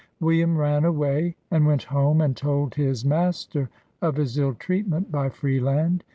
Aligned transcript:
William 0.19 0.57
ran 0.57 0.83
away, 0.83 1.35
and 1.51 1.67
went 1.67 1.83
home 1.83 2.21
and 2.21 2.35
told 2.35 2.73
his 2.73 3.05
mas 3.05 3.45
ter 3.45 3.69
of 4.01 4.15
his 4.15 4.35
ill 4.39 4.55
treatment 4.55 5.11
by 5.11 5.29
Freeland. 5.29 6.03